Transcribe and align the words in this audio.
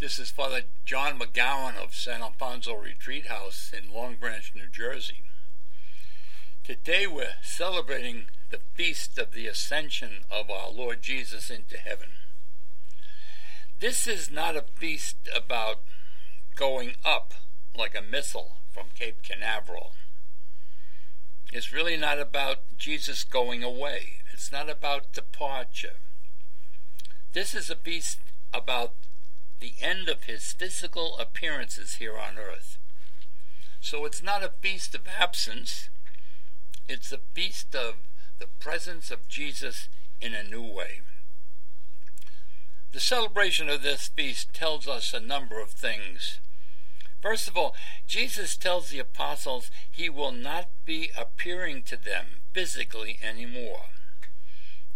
This 0.00 0.18
is 0.18 0.32
Father 0.32 0.62
John 0.84 1.20
McGowan 1.20 1.76
of 1.76 1.94
San 1.94 2.20
Alfonso 2.20 2.74
Retreat 2.74 3.28
House 3.28 3.72
in 3.72 3.94
Long 3.94 4.16
Branch, 4.16 4.52
New 4.52 4.66
Jersey. 4.66 5.22
Today 6.64 7.06
we're 7.06 7.36
celebrating 7.42 8.24
the 8.50 8.58
feast 8.74 9.16
of 9.18 9.30
the 9.30 9.46
ascension 9.46 10.24
of 10.28 10.50
our 10.50 10.68
Lord 10.68 11.00
Jesus 11.00 11.48
into 11.48 11.78
heaven. 11.78 12.08
This 13.78 14.08
is 14.08 14.32
not 14.32 14.56
a 14.56 14.64
feast 14.74 15.16
about 15.34 15.82
going 16.56 16.96
up 17.04 17.32
like 17.76 17.94
a 17.94 18.02
missile 18.02 18.56
from 18.72 18.86
Cape 18.96 19.22
Canaveral. 19.22 19.92
It's 21.52 21.72
really 21.72 21.96
not 21.96 22.18
about 22.18 22.62
Jesus 22.76 23.22
going 23.22 23.62
away. 23.62 24.18
It's 24.32 24.50
not 24.50 24.68
about 24.68 25.12
departure. 25.12 26.00
This 27.32 27.54
is 27.54 27.70
a 27.70 27.76
feast 27.76 28.18
about 28.52 28.94
the 29.60 29.74
end 29.80 30.08
of 30.08 30.24
his 30.24 30.52
physical 30.52 31.18
appearances 31.18 31.94
here 31.94 32.18
on 32.18 32.38
earth. 32.38 32.78
So 33.80 34.04
it's 34.04 34.22
not 34.22 34.42
a 34.42 34.52
feast 34.60 34.94
of 34.94 35.02
absence, 35.18 35.88
it's 36.88 37.12
a 37.12 37.20
feast 37.34 37.74
of 37.74 37.96
the 38.38 38.46
presence 38.46 39.10
of 39.10 39.28
Jesus 39.28 39.88
in 40.20 40.34
a 40.34 40.42
new 40.42 40.62
way. 40.62 41.00
The 42.92 43.00
celebration 43.00 43.68
of 43.68 43.82
this 43.82 44.08
feast 44.08 44.54
tells 44.54 44.86
us 44.86 45.12
a 45.12 45.20
number 45.20 45.60
of 45.60 45.70
things. 45.70 46.38
First 47.20 47.48
of 47.48 47.56
all, 47.56 47.74
Jesus 48.06 48.56
tells 48.56 48.90
the 48.90 48.98
apostles 48.98 49.70
he 49.90 50.08
will 50.08 50.30
not 50.30 50.68
be 50.84 51.10
appearing 51.16 51.82
to 51.84 51.96
them 51.96 52.42
physically 52.52 53.18
anymore, 53.22 53.86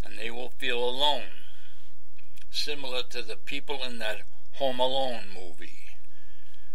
and 0.04 0.18
they 0.18 0.30
will 0.30 0.50
feel 0.50 0.78
alone, 0.78 1.44
similar 2.50 3.02
to 3.10 3.22
the 3.22 3.36
people 3.36 3.82
in 3.82 3.98
that 3.98 4.22
Home 4.58 4.80
Alone 4.80 5.26
movie. 5.32 5.86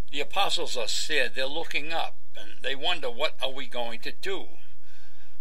The 0.10 0.22
apostles 0.22 0.78
are 0.78 0.88
sad, 0.88 1.36
they're 1.36 1.46
looking 1.46 1.92
up, 1.92 2.16
and 2.34 2.52
they 2.62 2.76
wonder, 2.76 3.10
what 3.10 3.36
are 3.42 3.52
we 3.52 3.68
going 3.68 4.00
to 4.02 4.14
do? 4.14 4.46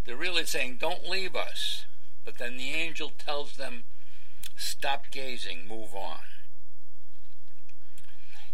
They're 0.05 0.17
really 0.17 0.45
saying, 0.45 0.79
don't 0.81 1.09
leave 1.09 1.37
us. 1.37 1.84
But 2.25 2.39
then 2.39 2.57
the 2.57 2.71
angel 2.71 3.12
tells 3.17 3.57
them, 3.57 3.84
Stop 4.57 5.05
gazing, 5.12 5.69
move 5.69 5.95
on. 5.95 6.21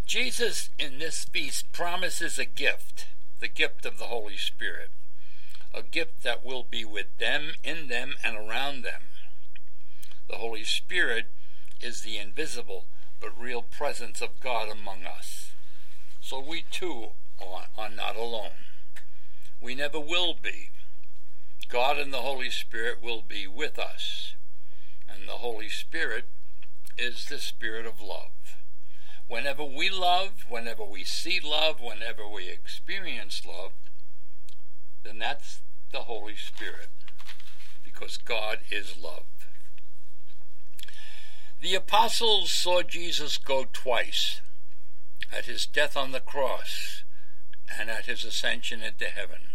Jesus 0.05 0.69
in 0.79 0.99
this 0.99 1.25
feast 1.25 1.73
promises 1.73 2.39
a 2.39 2.45
gift, 2.45 3.07
the 3.41 3.49
gift 3.49 3.87
of 3.87 3.99
the 3.99 4.07
Holy 4.07 4.37
Spirit, 4.37 4.91
a 5.73 5.83
gift 5.83 6.23
that 6.23 6.45
will 6.45 6.63
be 6.63 6.85
with 6.85 7.17
them, 7.19 7.53
in 7.63 7.89
them, 7.89 8.17
and 8.23 8.37
around 8.37 8.83
them. 8.83 9.03
The 10.29 10.37
Holy 10.37 10.65
Spirit 10.65 11.27
is 11.81 12.03
the 12.03 12.19
invisible 12.19 12.85
but 13.21 13.39
real 13.41 13.63
presence 13.63 14.21
of 14.21 14.41
God 14.41 14.69
among 14.69 15.05
us. 15.05 15.53
So 16.21 16.41
we 16.41 16.65
too 16.71 17.09
are, 17.41 17.67
are 17.77 17.91
not 17.91 18.17
alone. 18.17 18.67
We 19.61 19.75
never 19.75 20.01
will 20.01 20.35
be. 20.35 20.71
God 21.69 21.99
and 21.99 22.13
the 22.13 22.19
Holy 22.19 22.51
Spirit 22.51 23.03
will 23.03 23.23
be 23.23 23.47
with 23.47 23.79
us 23.79 24.35
and 25.09 25.29
the 25.29 25.39
Holy 25.39 25.69
Spirit 25.69 26.27
is 26.97 27.27
the 27.27 27.39
Spirit 27.39 27.87
of 27.87 28.01
love. 28.01 28.57
Whenever 29.27 29.65
we 29.65 29.91
love, 29.91 30.45
whenever 30.49 30.85
we 30.85 31.05
see 31.05 31.41
love, 31.43 31.81
whenever 31.81 32.27
we 32.27 32.49
experience 32.49 33.43
love, 33.47 33.73
then 35.05 35.19
that's 35.19 35.61
the 35.93 36.01
Holy 36.01 36.37
Spirit, 36.37 36.89
because 37.85 38.17
God 38.17 38.59
is 38.71 38.97
love. 38.97 39.38
The 41.61 41.75
apostles 41.75 42.53
saw 42.53 42.83
Jesus 42.83 43.37
go 43.37 43.67
twice 43.73 44.41
at 45.33 45.47
his 45.47 45.67
death 45.67 45.97
on 45.97 46.13
the 46.13 46.21
cross 46.21 47.03
and 47.69 47.91
at 47.91 48.07
his 48.07 48.25
ascension 48.25 48.81
into 48.81 49.07
heaven. 49.07 49.49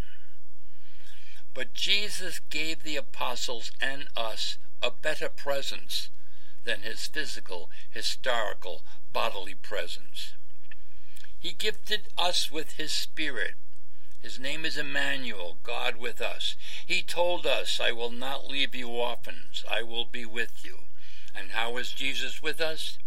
But 1.54 1.72
Jesus 1.72 2.40
gave 2.50 2.82
the 2.82 2.96
apostles 2.96 3.72
and 3.80 4.08
us 4.16 4.58
a 4.82 4.90
better 4.90 5.30
presence 5.30 6.10
than 6.64 6.82
his 6.82 7.06
physical, 7.06 7.70
historical, 7.88 8.84
bodily 9.12 9.54
presence. 9.54 10.34
He 11.38 11.52
gifted 11.52 12.08
us 12.18 12.50
with 12.50 12.72
his 12.72 12.92
Spirit. 12.92 13.54
His 14.20 14.38
name 14.38 14.66
is 14.66 14.76
Emmanuel, 14.76 15.56
God 15.62 15.96
with 15.96 16.20
us. 16.20 16.56
He 16.84 17.02
told 17.02 17.46
us, 17.46 17.80
I 17.80 17.92
will 17.92 18.10
not 18.10 18.46
leave 18.46 18.74
you 18.74 18.88
orphans, 18.88 19.64
I 19.70 19.82
will 19.82 20.04
be 20.04 20.26
with 20.26 20.64
you. 20.64 20.80
And 21.34 21.50
how 21.50 21.76
is 21.76 21.92
Jesus 21.92 22.42
with 22.42 22.60
us? 22.60 22.98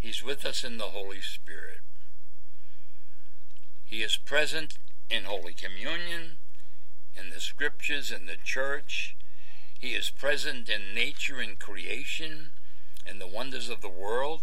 He's 0.00 0.24
with 0.24 0.44
us 0.44 0.64
in 0.64 0.78
the 0.78 0.90
Holy 0.90 1.20
Spirit. 1.20 1.80
He 3.84 4.02
is 4.02 4.16
present 4.16 4.78
in 5.10 5.24
Holy 5.24 5.52
Communion, 5.52 6.38
in 7.14 7.30
the 7.30 7.40
Scriptures, 7.40 8.10
in 8.10 8.26
the 8.26 8.36
church, 8.42 9.16
he 9.80 9.94
is 9.94 10.10
present 10.10 10.68
in 10.68 10.94
nature 10.94 11.40
and 11.40 11.58
creation 11.58 12.50
in 13.06 13.18
the 13.18 13.26
wonders 13.26 13.70
of 13.70 13.80
the 13.80 13.88
world. 13.88 14.42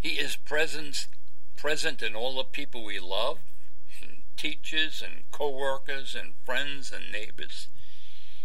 He 0.00 0.12
is 0.18 0.36
present, 0.36 1.06
present 1.54 2.00
in 2.00 2.14
all 2.14 2.36
the 2.36 2.44
people 2.44 2.82
we 2.82 2.98
love, 2.98 3.40
in 4.00 4.22
teachers 4.38 5.02
and 5.02 5.30
co-workers 5.30 6.14
and 6.14 6.32
friends 6.46 6.90
and 6.90 7.12
neighbors. 7.12 7.68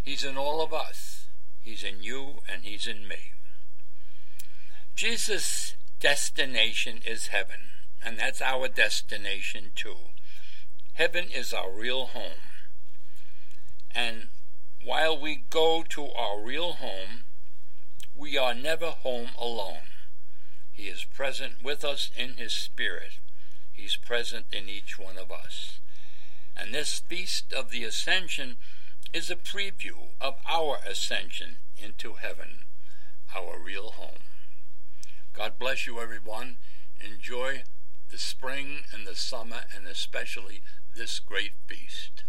He's 0.04 0.26
in 0.26 0.36
all 0.36 0.62
of 0.62 0.74
us. 0.74 1.28
He's 1.62 1.86
in 1.86 2.04
you 2.04 2.42
and 2.52 2.66
he's 2.66 2.86
in 2.86 3.08
me. 3.08 3.32
Jesus' 5.00 5.76
destination 6.02 7.00
is 7.06 7.28
heaven, 7.28 7.70
and 8.04 8.20
that's 8.20 8.42
our 8.42 8.68
destination 8.68 9.72
too. 9.74 10.12
Heaven 10.92 11.30
is 11.34 11.54
our 11.54 11.72
real 11.72 12.08
home. 12.08 12.44
And 13.96 14.28
while 14.84 15.18
we 15.18 15.46
go 15.50 15.86
to 15.88 16.12
our 16.12 16.42
real 16.42 16.74
home, 16.74 17.24
we 18.14 18.38
are 18.38 18.54
never 18.54 18.88
home 18.88 19.30
alone. 19.40 19.88
He 20.74 20.90
is 20.90 21.06
present 21.06 21.64
with 21.64 21.86
us 21.86 22.12
in 22.18 22.34
His 22.34 22.52
Spirit. 22.52 23.20
He's 23.72 23.96
present 23.96 24.48
in 24.52 24.68
each 24.68 25.00
one 25.00 25.18
of 25.18 25.32
us. 25.32 25.80
And 26.58 26.74
this 26.74 27.00
Feast 27.00 27.54
of 27.54 27.72
the 27.72 27.86
Ascension 27.86 28.58
is 29.14 29.32
a 29.32 29.38
preview 29.38 30.10
of 30.20 30.36
our 30.46 30.80
ascension 30.86 31.60
into 31.78 32.16
heaven, 32.16 32.66
our 33.34 33.58
real 33.58 33.92
home. 33.92 34.24
God 35.34 35.54
bless 35.60 35.88
you, 35.88 36.00
everyone. 36.00 36.58
Enjoy 37.00 37.64
the 38.10 38.18
spring 38.18 38.80
and 38.92 39.06
the 39.06 39.16
summer, 39.16 39.62
and 39.76 39.88
especially 39.88 40.62
this 40.96 41.20
great 41.20 41.54
feast. 41.68 42.24